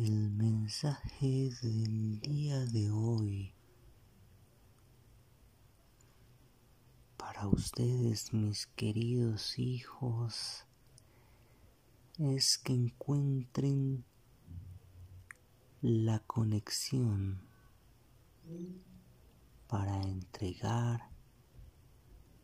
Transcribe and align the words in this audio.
El 0.00 0.30
mensaje 0.30 1.50
del 1.60 2.20
día 2.20 2.64
de 2.66 2.88
hoy 2.88 3.52
para 7.16 7.48
ustedes, 7.48 8.32
mis 8.32 8.68
queridos 8.76 9.58
hijos, 9.58 10.64
es 12.16 12.58
que 12.58 12.74
encuentren 12.74 14.04
la 15.82 16.20
conexión 16.20 17.42
para 19.66 20.00
entregar 20.02 21.10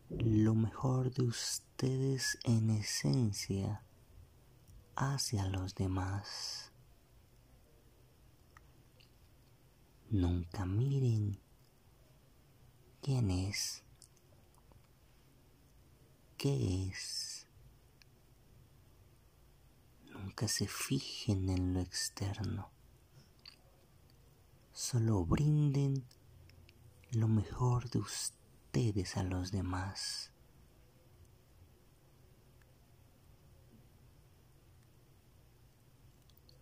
lo 0.09 0.55
mejor 0.55 1.09
de 1.13 1.23
ustedes 1.23 2.37
en 2.43 2.69
esencia 2.71 3.81
hacia 4.97 5.47
los 5.47 5.73
demás. 5.73 6.74
Nunca 10.15 10.65
miren 10.65 11.37
quién 13.01 13.29
es, 13.29 13.83
qué 16.37 16.87
es. 16.87 17.47
Nunca 20.13 20.47
se 20.47 20.69
fijen 20.69 21.49
en 21.49 21.73
lo 21.73 21.81
externo. 21.81 22.69
Solo 24.71 25.25
brinden 25.25 26.05
lo 27.11 27.27
mejor 27.27 27.89
de 27.89 27.99
ustedes 27.99 29.17
a 29.17 29.23
los 29.23 29.51
demás. 29.51 30.31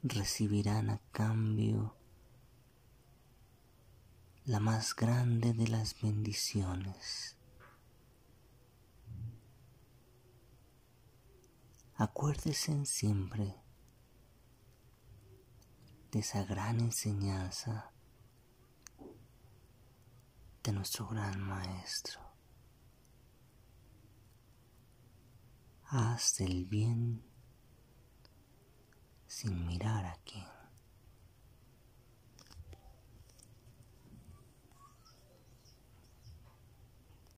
Recibirán 0.01 0.90
a 0.90 0.98
cambio 1.12 1.95
la 4.46 4.60
más 4.60 4.94
grande 4.94 5.54
de 5.54 5.70
las 5.70 5.99
bendiciones. 6.02 7.38
Acuérdense 11.96 12.85
siempre 12.85 13.55
de 16.12 16.20
esa 16.20 16.44
gran 16.44 16.82
enseñanza 16.82 17.94
de 20.62 20.72
nuestro 20.74 21.07
gran 21.07 21.40
maestro. 21.40 22.20
Haz 25.85 26.41
el 26.41 26.66
bien 26.66 27.24
sin 29.26 29.66
mirar 29.66 30.05
a 30.05 30.18
quién. 30.26 30.52